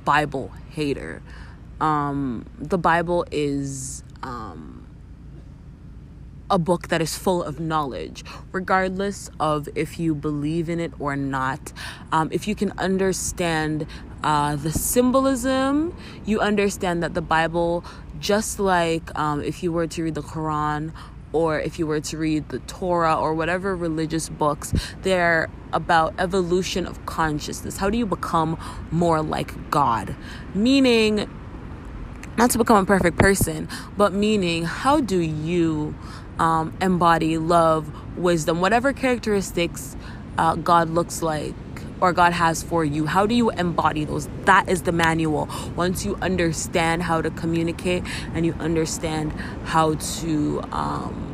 Bible 0.03 0.51
hater. 0.69 1.21
Um, 1.79 2.45
the 2.57 2.77
Bible 2.77 3.25
is 3.31 4.03
um, 4.23 4.87
a 6.49 6.57
book 6.57 6.87
that 6.87 7.01
is 7.01 7.17
full 7.17 7.43
of 7.43 7.59
knowledge, 7.59 8.23
regardless 8.51 9.29
of 9.39 9.69
if 9.75 9.99
you 9.99 10.15
believe 10.15 10.69
in 10.69 10.79
it 10.79 10.93
or 10.99 11.15
not. 11.15 11.71
Um, 12.11 12.29
if 12.31 12.47
you 12.47 12.55
can 12.55 12.71
understand 12.77 13.85
uh, 14.23 14.55
the 14.55 14.71
symbolism, 14.71 15.95
you 16.25 16.39
understand 16.39 17.03
that 17.03 17.13
the 17.13 17.21
Bible, 17.21 17.83
just 18.19 18.59
like 18.59 19.17
um, 19.17 19.41
if 19.41 19.63
you 19.63 19.71
were 19.71 19.87
to 19.87 20.03
read 20.03 20.15
the 20.15 20.21
Quran 20.21 20.91
or 21.31 21.59
if 21.59 21.77
you 21.77 21.85
were 21.85 21.99
to 21.99 22.17
read 22.17 22.49
the 22.49 22.59
Torah 22.59 23.15
or 23.15 23.33
whatever 23.33 23.75
religious 23.75 24.29
books, 24.29 24.73
they're 25.03 25.49
about 25.71 26.13
evolution 26.17 26.85
of 26.85 27.05
consciousness. 27.05 27.77
How 27.77 27.89
do 27.89 27.97
you 27.97 28.05
become 28.05 28.57
more 28.91 29.21
like 29.21 29.69
God? 29.69 30.15
Meaning, 30.53 31.29
not 32.37 32.49
to 32.51 32.57
become 32.57 32.77
a 32.77 32.85
perfect 32.85 33.17
person, 33.17 33.69
but 33.95 34.11
meaning 34.13 34.63
how 34.63 34.99
do 35.01 35.19
you 35.19 35.95
um, 36.39 36.75
embody 36.81 37.37
love, 37.37 38.17
wisdom, 38.17 38.61
whatever 38.61 38.93
characteristics 38.93 39.95
uh, 40.37 40.55
God 40.55 40.89
looks 40.89 41.21
like 41.21 41.53
or 42.01 42.13
God 42.13 42.33
has 42.33 42.63
for 42.63 42.85
you? 42.85 43.05
How 43.05 43.25
do 43.25 43.35
you 43.35 43.49
embody 43.51 44.05
those? 44.05 44.29
That 44.45 44.69
is 44.69 44.83
the 44.83 44.91
manual. 44.91 45.49
Once 45.75 46.05
you 46.05 46.15
understand 46.21 47.03
how 47.03 47.21
to 47.21 47.29
communicate 47.29 48.03
and 48.33 48.45
you 48.45 48.53
understand 48.59 49.31
how 49.65 49.95
to 49.95 50.61
um, 50.71 51.25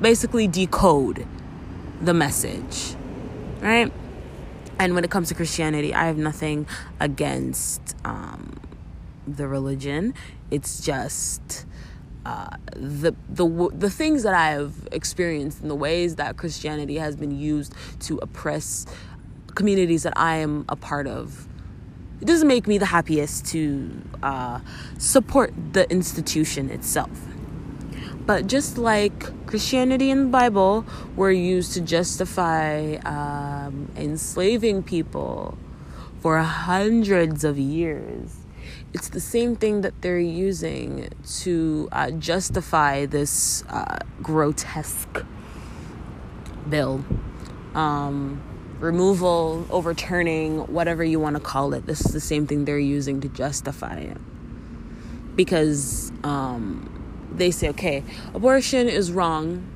basically 0.00 0.46
decode 0.46 1.26
the 2.00 2.14
message, 2.14 2.94
right? 3.60 3.92
And 4.78 4.94
when 4.94 5.04
it 5.04 5.10
comes 5.10 5.28
to 5.28 5.34
Christianity, 5.34 5.94
I 5.94 6.06
have 6.06 6.18
nothing 6.18 6.66
against. 7.00 7.94
Um, 8.04 8.60
the 9.26 9.48
religion. 9.48 10.14
It's 10.50 10.84
just 10.84 11.66
uh, 12.24 12.56
the 12.74 13.14
the 13.28 13.70
the 13.74 13.90
things 13.90 14.22
that 14.22 14.34
I 14.34 14.50
have 14.50 14.88
experienced 14.92 15.60
and 15.60 15.70
the 15.70 15.74
ways 15.74 16.16
that 16.16 16.36
Christianity 16.36 16.96
has 16.96 17.16
been 17.16 17.36
used 17.36 17.74
to 18.00 18.18
oppress 18.18 18.86
communities 19.54 20.02
that 20.02 20.12
I 20.16 20.36
am 20.36 20.64
a 20.68 20.76
part 20.76 21.06
of. 21.06 21.48
It 22.20 22.26
doesn't 22.26 22.48
make 22.48 22.66
me 22.66 22.78
the 22.78 22.86
happiest 22.86 23.46
to 23.46 23.90
uh, 24.22 24.60
support 24.98 25.52
the 25.72 25.90
institution 25.90 26.70
itself. 26.70 27.10
But 28.26 28.46
just 28.46 28.78
like 28.78 29.46
Christianity 29.46 30.10
and 30.10 30.26
the 30.26 30.30
Bible 30.30 30.86
were 31.14 31.30
used 31.30 31.74
to 31.74 31.82
justify 31.82 32.94
um, 33.04 33.90
enslaving 33.96 34.82
people 34.82 35.58
for 36.20 36.38
hundreds 36.38 37.44
of 37.44 37.58
years, 37.58 38.36
it's 38.94 39.10
the 39.10 39.20
same 39.20 39.56
thing 39.56 39.82
that 39.82 40.00
they're 40.00 40.18
using 40.18 41.10
to 41.40 41.88
uh, 41.92 42.12
justify 42.12 43.04
this 43.04 43.62
uh, 43.68 43.98
grotesque 44.22 45.22
bill. 46.70 47.04
Um, 47.74 48.40
removal, 48.80 49.66
overturning, 49.70 50.60
whatever 50.72 51.04
you 51.04 51.20
want 51.20 51.36
to 51.36 51.40
call 51.40 51.74
it. 51.74 51.86
This 51.86 52.04
is 52.04 52.12
the 52.12 52.20
same 52.20 52.46
thing 52.46 52.64
they're 52.64 52.78
using 52.78 53.20
to 53.20 53.28
justify 53.28 53.98
it. 53.98 54.18
Because 55.36 56.12
um, 56.22 57.28
they 57.32 57.50
say, 57.50 57.68
okay, 57.70 58.04
abortion 58.34 58.88
is 58.88 59.10
wrong 59.10 59.66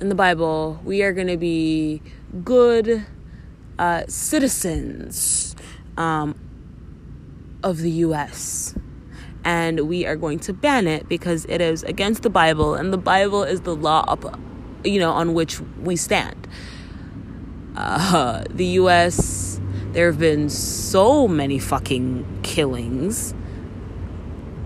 in 0.00 0.08
the 0.08 0.14
Bible. 0.14 0.80
We 0.84 1.02
are 1.02 1.12
going 1.12 1.28
to 1.28 1.36
be 1.36 2.02
good 2.44 3.06
uh, 3.78 4.04
citizens. 4.08 5.54
Um, 5.96 6.38
of 7.66 7.78
the 7.78 7.90
US. 7.90 8.74
And 9.44 9.88
we 9.88 10.06
are 10.06 10.16
going 10.16 10.38
to 10.40 10.52
ban 10.52 10.86
it 10.86 11.08
because 11.08 11.44
it 11.46 11.60
is 11.60 11.82
against 11.82 12.22
the 12.22 12.30
Bible, 12.30 12.74
and 12.74 12.92
the 12.92 12.98
Bible 12.98 13.42
is 13.42 13.60
the 13.62 13.76
law 13.76 14.04
up, 14.08 14.38
you 14.84 14.98
know, 14.98 15.12
on 15.12 15.34
which 15.34 15.60
we 15.82 15.96
stand. 15.96 16.48
Uh, 17.76 18.42
the 18.48 18.64
US, 18.80 19.60
there 19.92 20.06
have 20.06 20.18
been 20.18 20.48
so 20.48 21.28
many 21.28 21.58
fucking 21.58 22.40
killings, 22.42 23.34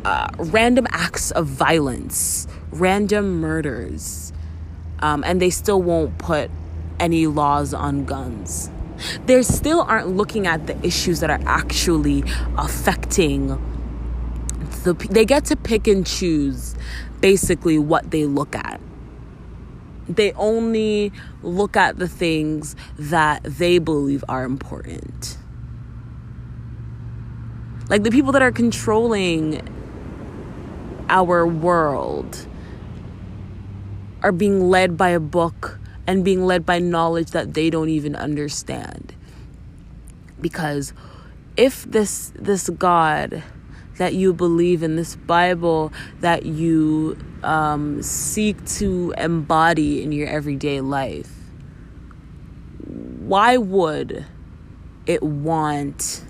uh, 0.05 0.29
random 0.39 0.87
acts 0.91 1.33
of 1.33 1.47
violence, 1.47 2.47
random 2.71 3.41
murders, 3.41 4.33
um, 5.01 5.25
and 5.27 5.43
they 5.43 5.51
still 5.51 5.83
won't 5.83 6.19
put 6.19 6.51
any 7.01 7.27
laws 7.27 7.75
on 7.75 8.05
guns. 8.05 8.71
They 9.27 9.43
still 9.43 9.81
aren't 9.81 10.09
looking 10.09 10.47
at 10.47 10.67
the 10.67 10.79
issues 10.87 11.21
that 11.21 11.31
are 11.31 11.41
actually 11.47 12.23
affecting 12.57 13.49
the 14.85 14.95
they 15.11 15.25
get 15.25 15.45
to 15.47 15.57
pick 15.57 15.87
and 15.89 16.07
choose 16.07 16.75
basically 17.21 17.79
what 17.79 18.11
they 18.11 18.25
look 18.25 18.55
at 18.55 18.80
they 20.17 20.33
only 20.33 21.13
look 21.43 21.77
at 21.77 21.99
the 21.99 22.09
things 22.09 22.77
that 22.99 23.43
they 23.45 23.79
believe 23.79 24.25
are 24.29 24.45
important 24.45 25.39
like 27.89 28.03
the 28.05 28.11
people 28.11 28.33
that 28.33 28.43
are 28.43 28.53
controlling 28.53 29.61
our 31.09 31.45
world 31.45 32.47
are 34.23 34.33
being 34.33 34.69
led 34.69 34.97
by 34.97 35.09
a 35.11 35.21
book 35.21 35.79
and 36.07 36.25
being 36.25 36.45
led 36.45 36.65
by 36.65 36.79
knowledge 36.79 37.33
that 37.33 37.55
they 37.55 37.69
don't 37.69 37.89
even 37.89 38.15
understand. 38.15 39.15
Because 40.41 40.93
if 41.57 41.85
this 41.85 42.33
this 42.37 42.71
God 42.71 43.43
that 44.01 44.15
you 44.15 44.33
believe 44.33 44.83
in, 44.83 44.97
this 44.97 45.15
Bible 45.15 45.93
that 46.21 46.45
you 46.47 47.17
um, 47.43 48.03
seek 48.03 48.65
to 48.79 49.15
embody 49.17 50.03
in 50.03 50.11
your 50.11 50.27
everyday 50.27 50.81
life, 50.81 51.31
why 53.21 53.57
would 53.57 54.25
it 55.07 55.23
want 55.23 56.25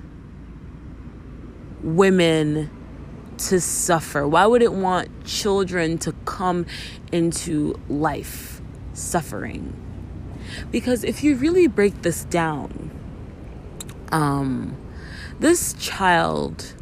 women 1.83 2.71
to 3.39 3.61
suffer? 3.61 4.29
Why 4.29 4.47
would 4.47 4.63
it 4.63 4.73
want 4.73 5.25
children 5.25 5.97
to 5.99 6.13
come 6.25 6.67
into 7.11 7.81
life? 7.89 8.61
suffering. 8.93 9.75
Because 10.71 11.05
if 11.05 11.23
you 11.23 11.37
really 11.37 11.67
break 11.67 12.03
this 12.03 12.25
down, 12.25 12.91
um, 14.13 14.77
this 15.39 15.73
child 15.75 16.75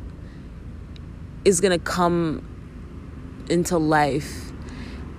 is 1.49 1.63
going 1.63 1.73
to 1.73 1.83
come 1.85 2.47
into 3.49 3.79
life, 3.79 4.53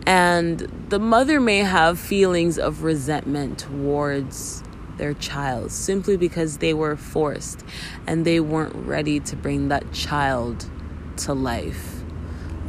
and 0.06 0.60
the 0.90 1.00
mother 1.00 1.40
may 1.40 1.60
have 1.60 2.00
feelings 2.00 2.60
of 2.60 2.84
resentment 2.84 3.58
towards 3.58 4.64
their 4.98 5.16
child 5.16 5.72
simply 5.72 6.18
because 6.18 6.58
they 6.58 6.74
were 6.74 6.96
forced 6.96 7.64
and 8.06 8.26
they 8.26 8.40
weren't 8.40 8.76
ready 8.76 9.20
to 9.20 9.36
bring 9.36 9.70
that 9.70 9.92
child 9.92 10.70
to 11.18 11.34
life. 11.34 12.04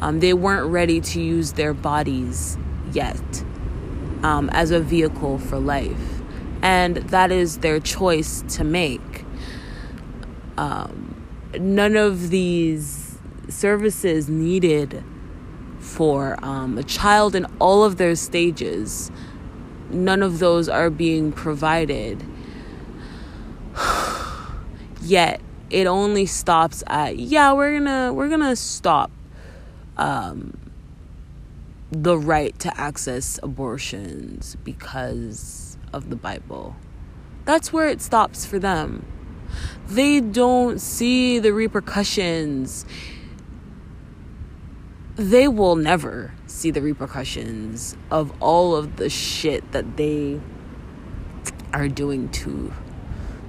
Um, 0.01 0.21
they 0.21 0.33
weren't 0.33 0.71
ready 0.71 0.99
to 0.99 1.21
use 1.21 1.53
their 1.53 1.73
bodies 1.73 2.57
yet 2.91 3.43
um, 4.23 4.49
as 4.53 4.71
a 4.71 4.79
vehicle 4.79 5.37
for 5.37 5.59
life. 5.59 6.21
And 6.63 6.97
that 6.97 7.31
is 7.31 7.59
their 7.59 7.79
choice 7.79 8.43
to 8.55 8.63
make. 8.63 9.25
Um, 10.57 11.25
none 11.59 11.95
of 11.95 12.29
these 12.29 13.00
services 13.49 14.29
needed 14.29 15.03
for 15.79 16.37
um, 16.43 16.77
a 16.77 16.83
child 16.83 17.35
in 17.35 17.45
all 17.59 17.83
of 17.83 17.97
their 17.97 18.15
stages 18.15 19.11
none 19.93 20.23
of 20.23 20.39
those 20.39 20.69
are 20.69 20.89
being 20.89 21.31
provided. 21.31 22.23
Yet 25.01 25.41
it 25.69 25.87
only 25.87 26.25
stops 26.25 26.83
at 26.87 27.17
yeah, 27.17 27.53
we're 27.53 27.77
gonna 27.79 28.13
we're 28.13 28.29
gonna 28.29 28.55
stop 28.55 29.11
um, 29.97 30.57
the 31.91 32.17
right 32.17 32.57
to 32.59 32.79
access 32.79 33.39
abortions 33.41 34.57
because 34.63 35.77
of 35.93 36.09
the 36.09 36.15
Bible. 36.15 36.75
That's 37.45 37.73
where 37.73 37.87
it 37.87 38.01
stops 38.01 38.45
for 38.45 38.59
them. 38.59 39.05
They 39.87 40.21
don't 40.21 40.79
see 40.79 41.39
the 41.39 41.51
repercussions. 41.51 42.85
They 45.21 45.47
will 45.47 45.75
never 45.75 46.33
see 46.47 46.71
the 46.71 46.81
repercussions 46.81 47.95
of 48.09 48.33
all 48.41 48.75
of 48.75 48.95
the 48.95 49.07
shit 49.07 49.71
that 49.71 49.95
they 49.95 50.41
are 51.71 51.87
doing 51.87 52.27
to 52.29 52.73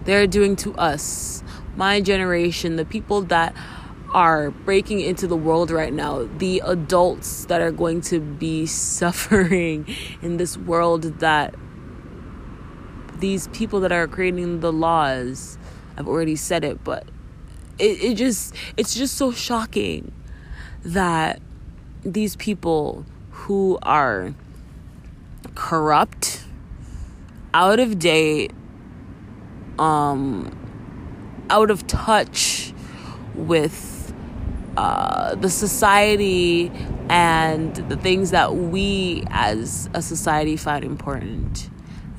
they're 0.05 0.27
doing 0.27 0.55
to 0.57 0.75
us. 0.75 1.43
My 1.75 2.03
generation 2.03 2.77
the 2.77 2.85
people 2.85 3.23
that 3.23 3.57
are 4.13 4.51
breaking 4.51 5.01
into 5.01 5.27
the 5.27 5.37
world 5.37 5.71
right 5.71 5.95
now 5.95 6.29
the 6.37 6.61
adults 6.63 7.47
that 7.47 7.63
are 7.63 7.73
going 7.73 8.03
to 8.03 8.21
be 8.21 8.67
suffering 9.01 9.87
in 10.21 10.37
this 10.37 10.59
world 10.59 11.05
that 11.21 11.55
these 13.15 13.49
people 13.49 13.81
that 13.81 13.93
are 13.93 14.07
creating 14.07 14.61
the 14.61 14.71
laws 14.71 15.57
i've 15.97 16.07
already 16.07 16.37
said 16.37 16.63
it 16.63 16.85
but 16.85 17.09
it, 17.79 18.03
it 18.03 18.15
just 18.17 18.55
it's 18.77 18.95
just 18.95 19.17
so 19.17 19.33
shocking 19.33 20.13
that 20.85 21.41
these 22.05 22.37
people 22.37 23.05
who 23.31 23.79
are 23.83 24.35
corrupt, 25.55 26.45
out 27.55 27.81
of 27.81 27.99
date, 27.99 28.53
um, 29.79 30.59
out 31.51 31.71
of 31.71 31.87
touch 31.87 32.73
with 33.35 34.13
uh, 34.77 35.35
the 35.35 35.51
society 35.51 36.71
and 37.09 37.75
the 37.91 37.97
things 37.97 38.31
that 38.31 38.57
we 38.57 39.25
as 39.29 39.89
a 39.95 40.03
society 40.03 40.57
find 40.57 40.85
important. 40.85 41.69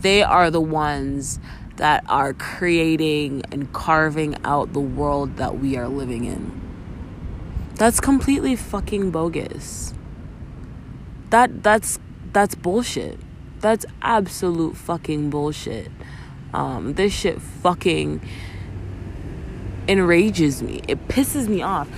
They 0.01 0.21
are 0.21 0.51
the 0.51 0.61
ones 0.61 1.39
that 1.77 2.03
are 2.07 2.33
creating 2.33 3.43
and 3.51 3.71
carving 3.73 4.35
out 4.43 4.73
the 4.73 4.79
world 4.79 5.37
that 5.37 5.59
we 5.59 5.77
are 5.77 5.87
living 5.87 6.25
in. 6.25 6.62
That's 7.75 7.99
completely 7.99 8.55
fucking 8.55 9.11
bogus. 9.11 9.93
That 11.31 11.63
that's 11.63 11.99
that's 12.31 12.55
bullshit. 12.55 13.19
That's 13.61 13.85
absolute 14.01 14.75
fucking 14.75 15.29
bullshit. 15.29 15.91
Um, 16.53 16.93
this 16.93 17.13
shit 17.13 17.41
fucking 17.41 18.21
enrages 19.87 20.61
me. 20.61 20.81
It 20.87 21.07
pisses 21.07 21.47
me 21.47 21.61
off. 21.61 21.89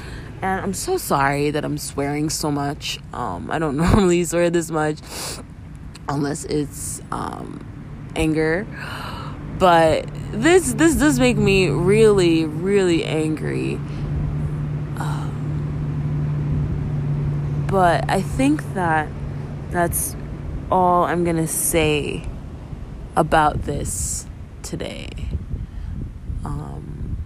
And 0.42 0.62
I'm 0.62 0.74
so 0.74 0.98
sorry 0.98 1.52
that 1.52 1.66
I'm 1.66 1.78
swearing 1.78 2.30
so 2.30 2.52
much. 2.52 3.00
Um, 3.14 3.50
I 3.52 3.60
don't 3.60 3.78
normally 3.86 4.24
swear 4.24 4.50
this 4.50 4.72
much 4.72 5.00
unless 6.08 6.46
it's 6.46 7.02
um, 7.12 7.66
anger. 8.16 8.66
But 9.58 10.10
this 10.32 10.74
this 10.74 10.96
does 10.96 11.20
make 11.20 11.38
me 11.38 11.68
really, 11.68 12.46
really 12.46 13.04
angry 13.04 13.80
But 17.76 18.10
I 18.10 18.22
think 18.22 18.74
that 18.74 19.10
that's 19.70 20.16
all 20.72 21.04
I'm 21.04 21.26
going 21.26 21.36
to 21.36 21.46
say 21.46 22.26
about 23.18 23.64
this 23.64 24.28
today. 24.64 25.10
Um, 26.46 27.18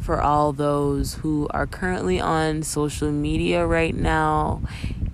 for 0.00 0.20
all 0.20 0.52
those 0.52 1.14
who 1.14 1.46
are 1.50 1.64
currently 1.64 2.18
on 2.18 2.64
social 2.64 3.12
media 3.12 3.64
right 3.64 3.94
now, 3.94 4.62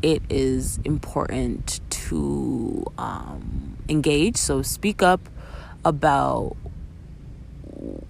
it 0.01 0.23
is 0.31 0.81
important 0.83 1.83
to 2.09 2.87
um, 2.97 3.77
engage. 3.91 4.39
So 4.39 4.63
speak 4.63 5.03
up 5.03 5.29
about 5.85 6.57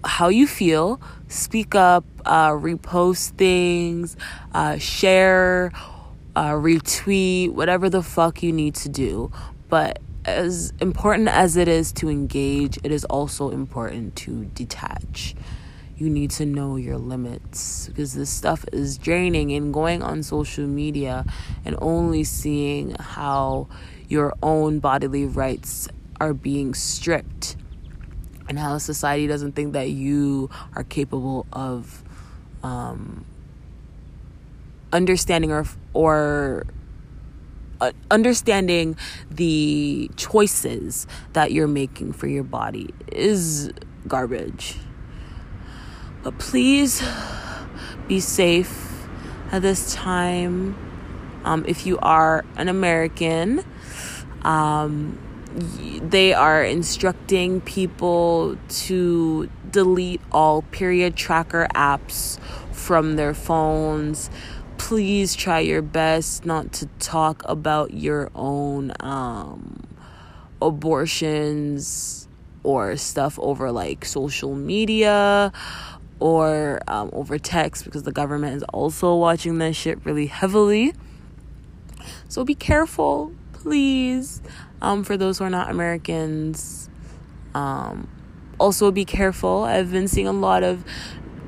how 0.05 0.29
you 0.29 0.47
feel, 0.47 1.01
speak 1.27 1.75
up, 1.75 2.05
uh, 2.25 2.51
repost 2.51 3.31
things, 3.31 4.15
uh, 4.53 4.77
share 4.77 5.73
uh, 6.35 6.51
retweet, 6.51 7.51
whatever 7.51 7.89
the 7.89 8.03
fuck 8.03 8.43
you 8.43 8.51
need 8.51 8.75
to 8.75 8.89
do. 8.89 9.31
But 9.69 9.99
as 10.25 10.73
important 10.79 11.27
as 11.27 11.55
it 11.55 11.67
is 11.67 11.91
to 11.93 12.09
engage, 12.09 12.77
it 12.83 12.91
is 12.91 13.05
also 13.05 13.49
important 13.49 14.15
to 14.17 14.45
detach. 14.45 15.35
You 15.97 16.09
need 16.09 16.31
to 16.31 16.45
know 16.45 16.75
your 16.75 16.97
limits 16.97 17.87
because 17.87 18.13
this 18.13 18.29
stuff 18.29 18.65
is 18.73 18.97
draining 18.97 19.53
and 19.53 19.73
going 19.73 20.03
on 20.03 20.23
social 20.23 20.67
media 20.67 21.25
and 21.63 21.75
only 21.79 22.23
seeing 22.25 22.95
how 22.99 23.67
your 24.09 24.33
own 24.43 24.79
bodily 24.79 25.25
rights 25.25 25.87
are 26.19 26.33
being 26.33 26.73
stripped 26.73 27.55
and 28.47 28.59
how 28.59 28.77
society 28.77 29.27
doesn't 29.27 29.53
think 29.53 29.73
that 29.73 29.89
you 29.89 30.49
are 30.75 30.83
capable 30.83 31.45
of 31.53 32.03
um, 32.61 33.25
understanding 34.95 35.51
or 35.51 35.65
or 35.93 36.65
uh, 37.81 37.91
understanding 38.09 38.97
the 39.29 40.09
choices 40.15 41.05
that 41.33 41.51
you're 41.51 41.67
making 41.67 42.13
for 42.13 42.27
your 42.27 42.43
body 42.43 42.89
is 43.11 43.71
garbage. 44.07 44.75
But 46.23 46.39
please 46.39 47.03
be 48.07 48.19
safe 48.19 49.07
at 49.51 49.61
this 49.61 49.93
time. 49.93 50.77
Um, 51.43 51.65
if 51.67 51.85
you 51.85 51.99
are 51.99 52.43
an 52.55 52.69
American, 52.69 53.63
um, 54.43 55.19
they 56.01 56.33
are 56.33 56.63
instructing 56.63 57.61
people 57.61 58.57
to 58.69 59.49
delete 59.69 60.21
all 60.31 60.63
period 60.63 61.15
tracker 61.15 61.67
apps 61.75 62.39
from 62.71 63.15
their 63.15 63.33
phones 63.33 64.29
please 64.77 65.35
try 65.35 65.59
your 65.59 65.81
best 65.81 66.45
not 66.45 66.71
to 66.73 66.85
talk 66.99 67.43
about 67.45 67.93
your 67.93 68.29
own 68.35 68.93
um, 68.99 69.87
abortions 70.61 72.27
or 72.63 72.97
stuff 72.97 73.39
over 73.39 73.71
like 73.71 74.05
social 74.05 74.55
media 74.55 75.51
or 76.19 76.79
um, 76.87 77.09
over 77.13 77.37
text 77.37 77.85
because 77.85 78.03
the 78.03 78.11
government 78.11 78.55
is 78.55 78.63
also 78.73 79.15
watching 79.15 79.57
that 79.59 79.75
shit 79.75 80.03
really 80.05 80.27
heavily. 80.27 80.93
So 82.27 82.43
be 82.43 82.55
careful, 82.55 83.33
please. 83.53 84.41
Um, 84.81 85.03
for 85.03 85.17
those 85.17 85.39
who 85.39 85.45
are 85.45 85.49
not 85.49 85.69
Americans, 85.69 86.89
um, 87.53 88.07
also 88.59 88.91
be 88.91 89.05
careful. 89.05 89.63
I've 89.63 89.91
been 89.91 90.07
seeing 90.07 90.27
a 90.27 90.33
lot 90.33 90.63
of 90.63 90.83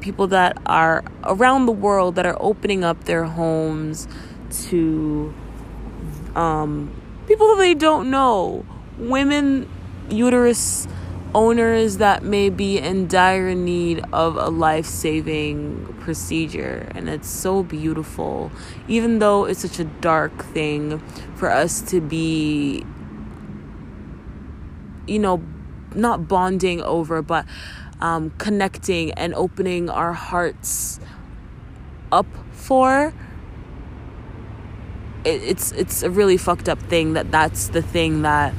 people 0.08 0.28
that 0.28 0.58
are 0.66 1.04
around 1.26 1.66
the 1.66 1.72
world 1.74 2.16
that 2.16 2.26
are 2.26 2.38
opening 2.40 2.82
up 2.82 3.04
their 3.04 3.26
homes 3.26 4.08
to 4.50 5.34
um, 6.34 6.90
people 7.28 7.46
that 7.50 7.58
they 7.58 7.74
don't 7.74 8.10
know, 8.10 8.66
women, 8.98 9.70
uterus 10.10 10.88
owners 11.36 11.98
that 11.98 12.24
may 12.24 12.50
be 12.50 12.78
in 12.80 13.06
dire 13.10 13.54
need 13.54 14.02
of 14.14 14.38
a 14.38 14.48
life 14.48 14.86
saving 14.86 15.94
procedure. 16.00 16.90
And 16.96 17.10
it's 17.10 17.30
so 17.30 17.62
beautiful, 17.62 18.50
even 18.88 19.20
though 19.20 19.44
it's 19.44 19.60
such 19.60 19.78
a 19.78 19.84
dark 19.84 20.46
thing 20.46 21.00
for 21.36 21.52
us 21.52 21.82
to 21.92 22.00
be, 22.00 22.86
you 25.06 25.20
know, 25.20 25.44
not 25.94 26.30
bonding 26.30 26.82
over, 26.82 27.22
but 27.22 27.46
um, 28.02 28.32
connecting 28.38 29.12
and 29.14 29.34
opening 29.34 29.90
our 29.90 30.14
hearts 30.14 31.00
up 32.12 32.28
for 32.52 33.14
it, 35.28 35.44
it's 35.44 35.72
it's 35.74 36.04
a 36.04 36.10
really 36.10 36.38
fucked 36.38 36.70
up 36.70 36.80
thing 36.80 37.14
that 37.14 37.32
that's 37.32 37.70
the 37.70 37.82
thing 37.82 38.22
that 38.22 38.54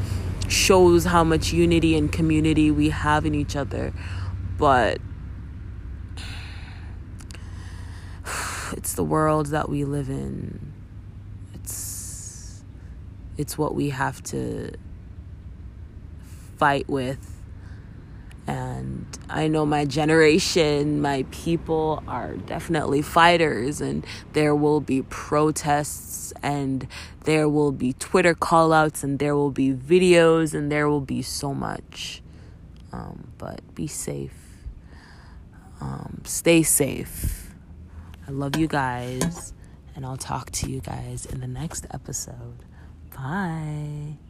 shows 0.48 1.04
how 1.04 1.24
much 1.24 1.52
unity 1.52 1.96
and 1.96 2.12
community 2.12 2.70
we 2.70 2.90
have 2.90 3.26
in 3.26 3.34
each 3.34 3.56
other. 3.56 3.92
But 4.58 5.00
it's 8.72 8.94
the 8.94 9.04
world 9.04 9.46
that 9.46 9.68
we 9.68 9.84
live 9.84 10.08
in. 10.08 10.72
It's 11.54 12.62
it's 13.36 13.56
what 13.56 13.74
we 13.74 13.90
have 13.90 14.22
to 14.24 14.72
fight 16.56 16.88
with. 16.88 17.27
And 18.48 19.06
I 19.28 19.46
know 19.46 19.66
my 19.66 19.84
generation, 19.84 21.02
my 21.02 21.26
people 21.30 22.02
are 22.08 22.34
definitely 22.34 23.02
fighters, 23.02 23.82
and 23.82 24.06
there 24.32 24.54
will 24.54 24.80
be 24.80 25.02
protests, 25.02 26.32
and 26.42 26.88
there 27.24 27.46
will 27.46 27.72
be 27.72 27.92
Twitter 27.92 28.34
callouts, 28.34 29.04
and 29.04 29.18
there 29.18 29.36
will 29.36 29.50
be 29.50 29.74
videos, 29.74 30.54
and 30.54 30.72
there 30.72 30.88
will 30.88 31.02
be 31.02 31.20
so 31.20 31.52
much. 31.52 32.22
Um, 32.90 33.32
but 33.36 33.60
be 33.74 33.86
safe. 33.86 34.64
Um, 35.82 36.22
stay 36.24 36.62
safe. 36.62 37.52
I 38.26 38.30
love 38.30 38.56
you 38.56 38.66
guys, 38.66 39.52
and 39.94 40.06
I'll 40.06 40.16
talk 40.16 40.50
to 40.52 40.70
you 40.70 40.80
guys 40.80 41.26
in 41.26 41.40
the 41.40 41.46
next 41.46 41.84
episode. 41.92 42.64
Bye. 43.14 44.27